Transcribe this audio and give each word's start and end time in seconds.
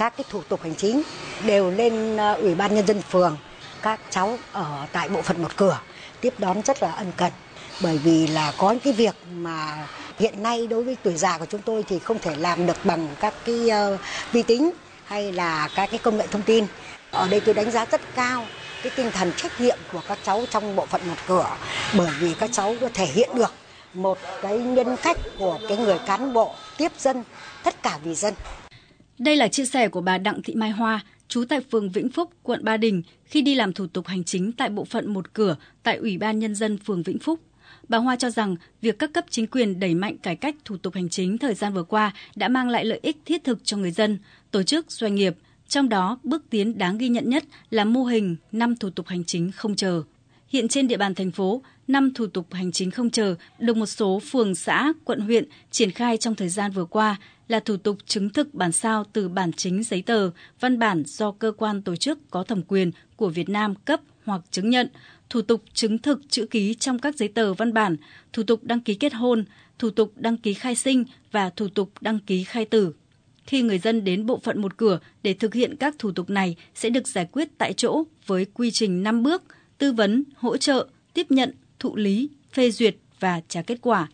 các 0.00 0.16
cái 0.16 0.24
thủ 0.30 0.42
tục 0.48 0.62
hành 0.62 0.74
chính 0.74 1.02
đều 1.44 1.70
lên 1.70 2.16
ờ, 2.16 2.34
ủy 2.34 2.54
ban 2.54 2.74
nhân 2.74 2.86
dân 2.86 3.02
phường 3.02 3.36
các 3.82 4.00
cháu 4.10 4.38
ở 4.52 4.86
tại 4.92 5.08
bộ 5.08 5.22
phận 5.22 5.42
một 5.42 5.56
cửa 5.56 5.80
tiếp 6.20 6.34
đón 6.38 6.62
rất 6.62 6.82
là 6.82 6.90
ân 6.90 7.12
cần. 7.16 7.32
Bởi 7.82 7.98
vì 7.98 8.26
là 8.26 8.52
có 8.58 8.70
những 8.70 8.80
cái 8.80 8.92
việc 8.92 9.14
mà 9.32 9.86
hiện 10.18 10.42
nay 10.42 10.66
đối 10.66 10.84
với 10.84 10.96
tuổi 11.02 11.16
già 11.16 11.38
của 11.38 11.46
chúng 11.46 11.62
tôi 11.62 11.84
thì 11.88 11.98
không 11.98 12.18
thể 12.18 12.36
làm 12.36 12.66
được 12.66 12.76
bằng 12.84 13.08
các 13.20 13.34
cái 13.44 13.70
uh, 13.94 14.00
vi 14.32 14.42
tính 14.42 14.70
hay 15.04 15.32
là 15.32 15.68
các 15.74 15.90
cái 15.90 15.98
công 15.98 16.16
nghệ 16.16 16.26
thông 16.26 16.42
tin. 16.42 16.66
Ở 17.10 17.28
đây 17.28 17.40
tôi 17.40 17.54
đánh 17.54 17.70
giá 17.70 17.86
rất 17.86 18.00
cao 18.14 18.46
cái 18.82 18.92
tinh 18.96 19.10
thần 19.10 19.32
trách 19.36 19.60
nhiệm 19.60 19.78
của 19.92 20.02
các 20.08 20.18
cháu 20.24 20.44
trong 20.50 20.76
bộ 20.76 20.86
phận 20.86 21.00
một 21.08 21.16
cửa 21.26 21.56
bởi 21.96 22.10
vì 22.20 22.34
các 22.34 22.50
cháu 22.52 22.74
có 22.80 22.88
thể 22.94 23.06
hiện 23.06 23.30
được 23.34 23.52
một 23.94 24.18
cái 24.42 24.58
nhân 24.58 24.96
cách 25.02 25.16
của 25.38 25.58
cái 25.68 25.76
người 25.76 25.98
cán 26.06 26.32
bộ 26.32 26.54
tiếp 26.76 26.92
dân 26.98 27.24
tất 27.62 27.82
cả 27.82 27.98
vì 28.04 28.14
dân 28.14 28.34
đây 29.20 29.36
là 29.36 29.48
chia 29.48 29.64
sẻ 29.64 29.88
của 29.88 30.00
bà 30.00 30.18
Đặng 30.18 30.42
Thị 30.42 30.54
Mai 30.54 30.70
Hoa, 30.70 31.04
trú 31.28 31.44
tại 31.44 31.60
phường 31.70 31.90
Vĩnh 31.90 32.08
Phúc, 32.08 32.30
quận 32.42 32.64
Ba 32.64 32.76
Đình, 32.76 33.02
khi 33.24 33.42
đi 33.42 33.54
làm 33.54 33.72
thủ 33.72 33.86
tục 33.86 34.06
hành 34.06 34.24
chính 34.24 34.52
tại 34.52 34.68
bộ 34.68 34.84
phận 34.84 35.12
một 35.12 35.34
cửa 35.34 35.56
tại 35.82 35.96
Ủy 35.96 36.18
ban 36.18 36.38
Nhân 36.38 36.54
dân 36.54 36.78
phường 36.78 37.02
Vĩnh 37.02 37.18
Phúc. 37.18 37.40
Bà 37.88 37.98
Hoa 37.98 38.16
cho 38.16 38.30
rằng 38.30 38.56
việc 38.82 38.98
các 38.98 39.12
cấp 39.12 39.24
chính 39.30 39.46
quyền 39.46 39.80
đẩy 39.80 39.94
mạnh 39.94 40.18
cải 40.18 40.36
cách 40.36 40.56
thủ 40.64 40.76
tục 40.76 40.94
hành 40.94 41.08
chính 41.08 41.38
thời 41.38 41.54
gian 41.54 41.74
vừa 41.74 41.82
qua 41.82 42.12
đã 42.36 42.48
mang 42.48 42.68
lại 42.68 42.84
lợi 42.84 43.00
ích 43.02 43.16
thiết 43.24 43.44
thực 43.44 43.58
cho 43.64 43.76
người 43.76 43.90
dân, 43.90 44.18
tổ 44.50 44.62
chức, 44.62 44.92
doanh 44.92 45.14
nghiệp. 45.14 45.34
Trong 45.68 45.88
đó, 45.88 46.18
bước 46.22 46.42
tiến 46.50 46.78
đáng 46.78 46.98
ghi 46.98 47.08
nhận 47.08 47.30
nhất 47.30 47.44
là 47.70 47.84
mô 47.84 48.04
hình 48.04 48.36
năm 48.52 48.76
thủ 48.76 48.90
tục 48.90 49.06
hành 49.06 49.24
chính 49.24 49.52
không 49.52 49.76
chờ. 49.76 50.02
Hiện 50.50 50.68
trên 50.68 50.88
địa 50.88 50.96
bàn 50.96 51.14
thành 51.14 51.30
phố, 51.30 51.62
năm 51.88 52.14
thủ 52.14 52.26
tục 52.26 52.52
hành 52.52 52.72
chính 52.72 52.90
không 52.90 53.10
chờ 53.10 53.34
được 53.58 53.76
một 53.76 53.86
số 53.86 54.20
phường 54.30 54.54
xã, 54.54 54.92
quận 55.04 55.20
huyện 55.20 55.44
triển 55.70 55.90
khai 55.90 56.16
trong 56.16 56.34
thời 56.34 56.48
gian 56.48 56.72
vừa 56.72 56.84
qua 56.84 57.16
là 57.48 57.60
thủ 57.60 57.76
tục 57.76 57.98
chứng 58.06 58.30
thực 58.30 58.54
bản 58.54 58.72
sao 58.72 59.04
từ 59.12 59.28
bản 59.28 59.52
chính 59.52 59.82
giấy 59.82 60.02
tờ, 60.02 60.30
văn 60.60 60.78
bản 60.78 61.02
do 61.06 61.30
cơ 61.30 61.52
quan 61.52 61.82
tổ 61.82 61.96
chức 61.96 62.18
có 62.30 62.42
thẩm 62.42 62.62
quyền 62.62 62.90
của 63.16 63.28
Việt 63.28 63.48
Nam 63.48 63.74
cấp 63.74 64.00
hoặc 64.24 64.40
chứng 64.50 64.70
nhận, 64.70 64.88
thủ 65.30 65.42
tục 65.42 65.62
chứng 65.72 65.98
thực 65.98 66.20
chữ 66.28 66.46
ký 66.46 66.74
trong 66.74 66.98
các 66.98 67.16
giấy 67.16 67.28
tờ 67.28 67.54
văn 67.54 67.72
bản, 67.72 67.96
thủ 68.32 68.42
tục 68.42 68.64
đăng 68.64 68.80
ký 68.80 68.94
kết 68.94 69.14
hôn, 69.14 69.44
thủ 69.78 69.90
tục 69.90 70.12
đăng 70.16 70.36
ký 70.36 70.54
khai 70.54 70.74
sinh 70.74 71.04
và 71.32 71.50
thủ 71.50 71.68
tục 71.68 71.92
đăng 72.00 72.18
ký 72.18 72.44
khai 72.44 72.64
tử. 72.64 72.92
Khi 73.46 73.62
người 73.62 73.78
dân 73.78 74.04
đến 74.04 74.26
bộ 74.26 74.38
phận 74.38 74.60
một 74.60 74.76
cửa 74.76 74.98
để 75.22 75.34
thực 75.34 75.54
hiện 75.54 75.76
các 75.76 75.94
thủ 75.98 76.12
tục 76.12 76.30
này 76.30 76.56
sẽ 76.74 76.90
được 76.90 77.08
giải 77.08 77.28
quyết 77.32 77.48
tại 77.58 77.72
chỗ 77.72 78.02
với 78.26 78.44
quy 78.44 78.70
trình 78.70 79.02
5 79.02 79.22
bước, 79.22 79.42
tư 79.80 79.92
vấn, 79.92 80.24
hỗ 80.36 80.56
trợ, 80.56 80.86
tiếp 81.14 81.26
nhận, 81.30 81.54
thụ 81.78 81.96
lý, 81.96 82.28
phê 82.52 82.70
duyệt 82.70 82.96
và 83.20 83.40
trả 83.48 83.62
kết 83.62 83.78
quả. 83.82 84.08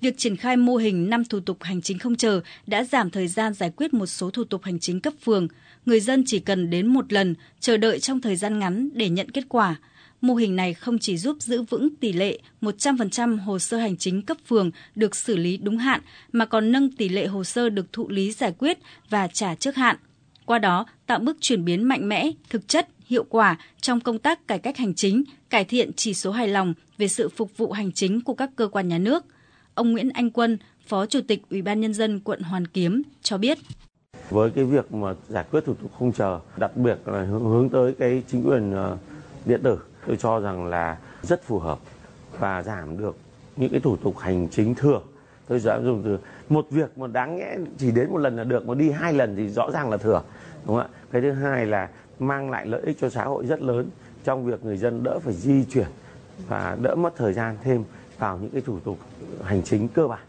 Việc 0.00 0.18
triển 0.18 0.36
khai 0.36 0.56
mô 0.56 0.76
hình 0.76 1.10
5 1.10 1.24
thủ 1.24 1.40
tục 1.40 1.62
hành 1.62 1.82
chính 1.82 1.98
không 1.98 2.16
chờ 2.16 2.40
đã 2.66 2.84
giảm 2.84 3.10
thời 3.10 3.28
gian 3.28 3.54
giải 3.54 3.72
quyết 3.76 3.94
một 3.94 4.06
số 4.06 4.30
thủ 4.30 4.44
tục 4.44 4.62
hành 4.64 4.78
chính 4.78 5.00
cấp 5.00 5.12
phường. 5.24 5.48
Người 5.86 6.00
dân 6.00 6.24
chỉ 6.26 6.38
cần 6.38 6.70
đến 6.70 6.86
một 6.86 7.12
lần, 7.12 7.34
chờ 7.60 7.76
đợi 7.76 8.00
trong 8.00 8.20
thời 8.20 8.36
gian 8.36 8.58
ngắn 8.58 8.88
để 8.94 9.08
nhận 9.08 9.30
kết 9.30 9.44
quả. 9.48 9.76
Mô 10.20 10.34
hình 10.34 10.56
này 10.56 10.74
không 10.74 10.98
chỉ 10.98 11.16
giúp 11.16 11.36
giữ 11.40 11.62
vững 11.62 11.96
tỷ 11.96 12.12
lệ 12.12 12.38
100% 12.60 13.38
hồ 13.38 13.58
sơ 13.58 13.76
hành 13.76 13.96
chính 13.96 14.22
cấp 14.22 14.36
phường 14.46 14.70
được 14.94 15.16
xử 15.16 15.36
lý 15.36 15.56
đúng 15.56 15.78
hạn, 15.78 16.00
mà 16.32 16.46
còn 16.46 16.72
nâng 16.72 16.90
tỷ 16.90 17.08
lệ 17.08 17.26
hồ 17.26 17.44
sơ 17.44 17.68
được 17.68 17.92
thụ 17.92 18.08
lý 18.08 18.32
giải 18.32 18.54
quyết 18.58 18.78
và 19.10 19.26
trả 19.26 19.54
trước 19.54 19.76
hạn. 19.76 19.96
Qua 20.44 20.58
đó, 20.58 20.86
tạo 21.06 21.18
bước 21.18 21.36
chuyển 21.40 21.64
biến 21.64 21.82
mạnh 21.82 22.08
mẽ, 22.08 22.30
thực 22.50 22.68
chất, 22.68 22.88
hiệu 23.04 23.24
quả 23.28 23.56
trong 23.80 24.00
công 24.00 24.18
tác 24.18 24.48
cải 24.48 24.58
cách 24.58 24.76
hành 24.76 24.94
chính, 24.94 25.24
cải 25.50 25.64
thiện 25.64 25.90
chỉ 25.96 26.14
số 26.14 26.30
hài 26.30 26.48
lòng 26.48 26.74
về 26.98 27.08
sự 27.08 27.28
phục 27.28 27.56
vụ 27.56 27.72
hành 27.72 27.92
chính 27.92 28.20
của 28.20 28.34
các 28.34 28.50
cơ 28.56 28.68
quan 28.68 28.88
nhà 28.88 28.98
nước. 28.98 29.24
Ông 29.74 29.92
Nguyễn 29.92 30.10
Anh 30.10 30.30
Quân, 30.30 30.58
Phó 30.86 31.06
Chủ 31.06 31.20
tịch 31.28 31.42
Ủy 31.50 31.62
ban 31.62 31.80
nhân 31.80 31.94
dân 31.94 32.20
quận 32.20 32.42
Hoàn 32.42 32.66
Kiếm 32.66 33.02
cho 33.22 33.38
biết. 33.38 33.58
Với 34.30 34.50
cái 34.50 34.64
việc 34.64 34.92
mà 34.92 35.14
giải 35.28 35.44
quyết 35.50 35.64
thủ 35.66 35.74
tục 35.74 35.90
không 35.98 36.12
chờ, 36.12 36.40
đặc 36.56 36.76
biệt 36.76 36.98
là 37.04 37.22
hướng 37.24 37.68
tới 37.68 37.94
cái 37.98 38.22
chính 38.28 38.48
quyền 38.48 38.72
ờ, 38.72 38.98
điện 39.44 39.60
tử, 39.62 39.78
tôi 40.06 40.16
cho 40.16 40.40
rằng 40.40 40.64
là 40.64 40.98
rất 41.22 41.42
phù 41.46 41.58
hợp 41.58 41.78
và 42.38 42.62
giảm 42.62 42.98
được 42.98 43.16
những 43.56 43.70
cái 43.70 43.80
thủ 43.80 43.96
tục 43.96 44.18
hành 44.18 44.48
chính 44.48 44.74
thường. 44.74 45.02
Tôi 45.48 45.60
dám 45.60 45.84
dùng 45.84 46.02
từ, 46.04 46.18
một 46.48 46.66
việc 46.70 46.98
mà 46.98 47.06
đáng 47.06 47.36
nhẽ 47.36 47.56
chỉ 47.78 47.90
đến 47.90 48.10
một 48.10 48.18
lần 48.18 48.36
là 48.36 48.44
được, 48.44 48.68
mà 48.68 48.74
đi 48.74 48.90
hai 48.90 49.12
lần 49.12 49.36
thì 49.36 49.48
rõ 49.48 49.70
ràng 49.70 49.90
là 49.90 49.96
thừa. 49.96 50.22
Đúng 50.66 50.76
không 50.76 50.78
ạ? 50.78 50.88
Cái 51.12 51.22
thứ 51.22 51.32
hai 51.32 51.66
là 51.66 51.88
mang 52.18 52.50
lại 52.50 52.66
lợi 52.66 52.82
ích 52.84 52.96
cho 53.00 53.08
xã 53.08 53.24
hội 53.24 53.46
rất 53.46 53.62
lớn 53.62 53.86
trong 54.24 54.46
việc 54.46 54.64
người 54.64 54.76
dân 54.76 55.02
đỡ 55.02 55.18
phải 55.18 55.34
di 55.34 55.64
chuyển 55.64 55.86
và 56.48 56.76
đỡ 56.82 56.94
mất 56.94 57.16
thời 57.16 57.32
gian 57.32 57.56
thêm 57.62 57.84
vào 58.18 58.38
những 58.38 58.50
cái 58.50 58.62
thủ 58.66 58.78
tục 58.80 58.98
hành 59.42 59.62
chính 59.62 59.88
cơ 59.88 60.08
bản. 60.08 60.20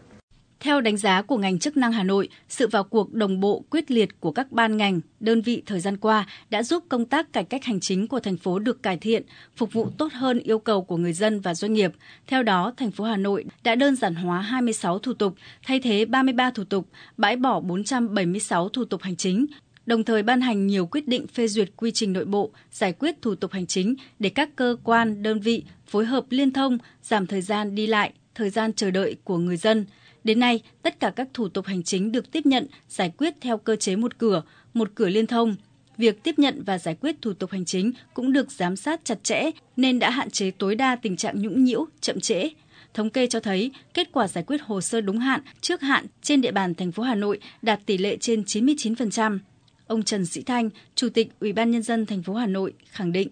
Theo 0.66 0.80
đánh 0.80 0.96
giá 0.96 1.22
của 1.22 1.36
ngành 1.36 1.58
chức 1.58 1.76
năng 1.76 1.92
Hà 1.92 2.02
Nội, 2.02 2.28
sự 2.48 2.68
vào 2.68 2.84
cuộc 2.84 3.12
đồng 3.12 3.40
bộ 3.40 3.64
quyết 3.70 3.90
liệt 3.90 4.20
của 4.20 4.32
các 4.32 4.52
ban 4.52 4.76
ngành, 4.76 5.00
đơn 5.20 5.42
vị 5.42 5.62
thời 5.66 5.80
gian 5.80 5.96
qua 5.96 6.26
đã 6.50 6.62
giúp 6.62 6.84
công 6.88 7.04
tác 7.04 7.32
cải 7.32 7.44
cách 7.44 7.64
hành 7.64 7.80
chính 7.80 8.08
của 8.08 8.20
thành 8.20 8.36
phố 8.36 8.58
được 8.58 8.82
cải 8.82 8.96
thiện, 8.96 9.22
phục 9.56 9.72
vụ 9.72 9.88
tốt 9.98 10.12
hơn 10.12 10.38
yêu 10.38 10.58
cầu 10.58 10.82
của 10.84 10.96
người 10.96 11.12
dân 11.12 11.40
và 11.40 11.54
doanh 11.54 11.72
nghiệp. 11.72 11.92
Theo 12.26 12.42
đó, 12.42 12.72
thành 12.76 12.90
phố 12.90 13.04
Hà 13.04 13.16
Nội 13.16 13.44
đã 13.64 13.74
đơn 13.74 13.96
giản 13.96 14.14
hóa 14.14 14.40
26 14.40 14.98
thủ 14.98 15.12
tục, 15.12 15.34
thay 15.66 15.80
thế 15.80 16.04
33 16.04 16.50
thủ 16.50 16.64
tục, 16.64 16.88
bãi 17.16 17.36
bỏ 17.36 17.60
476 17.60 18.68
thủ 18.68 18.84
tục 18.84 19.02
hành 19.02 19.16
chính, 19.16 19.46
đồng 19.86 20.04
thời 20.04 20.22
ban 20.22 20.40
hành 20.40 20.66
nhiều 20.66 20.86
quyết 20.86 21.08
định 21.08 21.26
phê 21.26 21.48
duyệt 21.48 21.68
quy 21.76 21.90
trình 21.90 22.12
nội 22.12 22.24
bộ, 22.24 22.50
giải 22.70 22.92
quyết 22.92 23.22
thủ 23.22 23.34
tục 23.34 23.52
hành 23.52 23.66
chính 23.66 23.94
để 24.18 24.28
các 24.28 24.56
cơ 24.56 24.76
quan, 24.84 25.22
đơn 25.22 25.40
vị 25.40 25.64
phối 25.86 26.04
hợp 26.04 26.24
liên 26.30 26.52
thông, 26.52 26.78
giảm 27.02 27.26
thời 27.26 27.40
gian 27.40 27.74
đi 27.74 27.86
lại, 27.86 28.12
thời 28.34 28.50
gian 28.50 28.72
chờ 28.72 28.90
đợi 28.90 29.16
của 29.24 29.38
người 29.38 29.56
dân. 29.56 29.86
Đến 30.26 30.40
nay, 30.40 30.60
tất 30.82 31.00
cả 31.00 31.10
các 31.10 31.28
thủ 31.34 31.48
tục 31.48 31.66
hành 31.66 31.82
chính 31.82 32.12
được 32.12 32.30
tiếp 32.30 32.46
nhận, 32.46 32.66
giải 32.88 33.12
quyết 33.18 33.34
theo 33.40 33.58
cơ 33.58 33.76
chế 33.76 33.96
một 33.96 34.18
cửa, 34.18 34.42
một 34.74 34.90
cửa 34.94 35.08
liên 35.08 35.26
thông. 35.26 35.56
Việc 35.98 36.22
tiếp 36.22 36.38
nhận 36.38 36.62
và 36.62 36.78
giải 36.78 36.96
quyết 37.00 37.16
thủ 37.22 37.32
tục 37.32 37.50
hành 37.50 37.64
chính 37.64 37.92
cũng 38.14 38.32
được 38.32 38.50
giám 38.50 38.76
sát 38.76 39.00
chặt 39.04 39.24
chẽ 39.24 39.50
nên 39.76 39.98
đã 39.98 40.10
hạn 40.10 40.30
chế 40.30 40.50
tối 40.50 40.74
đa 40.74 40.96
tình 40.96 41.16
trạng 41.16 41.42
nhũng 41.42 41.64
nhiễu, 41.64 41.86
chậm 42.00 42.20
trễ. 42.20 42.48
Thống 42.94 43.10
kê 43.10 43.26
cho 43.26 43.40
thấy, 43.40 43.70
kết 43.94 44.08
quả 44.12 44.28
giải 44.28 44.44
quyết 44.46 44.62
hồ 44.62 44.80
sơ 44.80 45.00
đúng 45.00 45.18
hạn, 45.18 45.40
trước 45.60 45.80
hạn 45.80 46.06
trên 46.22 46.40
địa 46.40 46.52
bàn 46.52 46.74
thành 46.74 46.92
phố 46.92 47.02
Hà 47.02 47.14
Nội 47.14 47.40
đạt 47.62 47.80
tỷ 47.86 47.98
lệ 47.98 48.16
trên 48.20 48.42
99%. 48.42 49.38
Ông 49.86 50.02
Trần 50.02 50.26
Sĩ 50.26 50.42
Thanh, 50.42 50.70
Chủ 50.94 51.08
tịch 51.08 51.28
Ủy 51.40 51.52
ban 51.52 51.70
nhân 51.70 51.82
dân 51.82 52.06
thành 52.06 52.22
phố 52.22 52.34
Hà 52.34 52.46
Nội 52.46 52.72
khẳng 52.90 53.12
định: 53.12 53.28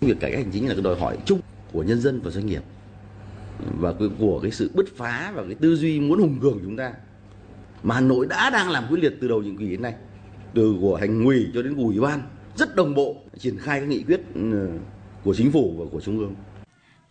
Việc 0.00 0.20
cải 0.20 0.30
cách 0.30 0.40
hành 0.40 0.50
chính 0.52 0.68
là 0.68 0.74
cái 0.74 0.82
đòi 0.82 0.98
hỏi 0.98 1.18
chung 1.24 1.40
của 1.72 1.82
nhân 1.82 2.00
dân 2.00 2.20
và 2.20 2.30
doanh 2.30 2.46
nghiệp 2.46 2.62
và 3.80 3.94
của 4.18 4.40
cái 4.40 4.50
sự 4.50 4.70
bứt 4.74 4.96
phá 4.96 5.32
và 5.34 5.44
cái 5.44 5.54
tư 5.54 5.76
duy 5.76 6.00
muốn 6.00 6.18
hùng 6.18 6.38
cường 6.42 6.58
chúng 6.62 6.76
ta. 6.76 6.92
Mà 7.82 7.94
Hà 7.94 8.00
Nội 8.00 8.26
đã 8.26 8.50
đang 8.50 8.70
làm 8.70 8.84
quyết 8.90 8.98
liệt 9.02 9.14
từ 9.20 9.28
đầu 9.28 9.42
nhiệm 9.42 9.56
kỳ 9.56 9.70
đến 9.70 9.82
nay, 9.82 9.94
từ 10.54 10.76
của 10.80 10.96
hành 10.96 11.24
ủy 11.24 11.46
cho 11.54 11.62
đến 11.62 11.76
ủy 11.76 12.00
ban, 12.00 12.20
rất 12.56 12.76
đồng 12.76 12.94
bộ, 12.94 13.16
triển 13.38 13.58
khai 13.58 13.80
các 13.80 13.88
nghị 13.88 14.02
quyết 14.02 14.20
ừ, 14.34 14.68
của 15.24 15.34
chính 15.34 15.52
phủ 15.52 15.74
và 15.78 15.84
của 15.92 16.00
trung 16.00 16.18
ương. 16.18 16.34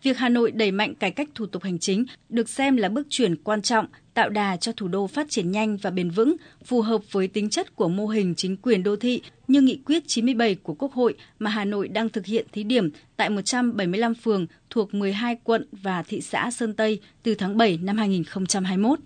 Việc 0.02 0.18
Hà 0.18 0.28
Nội 0.28 0.50
đẩy 0.50 0.70
mạnh 0.70 0.94
cải 0.94 1.10
cách 1.10 1.28
thủ 1.34 1.46
tục 1.46 1.62
hành 1.62 1.78
chính 1.78 2.04
được 2.28 2.48
xem 2.48 2.76
là 2.76 2.88
bước 2.88 3.06
chuyển 3.10 3.36
quan 3.36 3.62
trọng 3.62 3.86
tạo 4.14 4.28
đà 4.28 4.56
cho 4.56 4.72
thủ 4.72 4.88
đô 4.88 5.06
phát 5.06 5.26
triển 5.30 5.50
nhanh 5.50 5.76
và 5.76 5.90
bền 5.90 6.10
vững, 6.10 6.36
phù 6.64 6.80
hợp 6.80 7.00
với 7.12 7.28
tính 7.28 7.50
chất 7.50 7.76
của 7.76 7.88
mô 7.88 8.06
hình 8.06 8.34
chính 8.36 8.56
quyền 8.56 8.82
đô 8.82 8.96
thị 8.96 9.22
như 9.48 9.60
nghị 9.60 9.80
quyết 9.86 10.02
97 10.06 10.54
của 10.54 10.74
Quốc 10.74 10.92
hội 10.92 11.14
mà 11.38 11.50
Hà 11.50 11.64
Nội 11.64 11.88
đang 11.88 12.08
thực 12.08 12.26
hiện 12.26 12.46
thí 12.52 12.62
điểm 12.62 12.90
tại 13.16 13.30
175 13.30 14.14
phường 14.14 14.46
thuộc 14.70 14.94
12 14.94 15.36
quận 15.44 15.68
và 15.72 16.02
thị 16.02 16.20
xã 16.20 16.50
Sơn 16.50 16.74
Tây 16.74 17.00
từ 17.22 17.34
tháng 17.34 17.56
7 17.56 17.78
năm 17.82 17.96
2021. 17.98 18.98